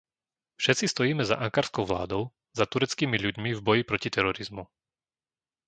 Všetci 0.61 0.87
stojíme 0.87 1.23
za 1.25 1.35
ankarskou 1.45 1.83
vládou, 1.91 2.23
za 2.59 2.65
tureckými 2.71 3.17
ľuďmi 3.25 3.49
v 3.55 3.61
boji 3.67 3.81
proti 3.89 4.09
terorizmu. 4.15 4.63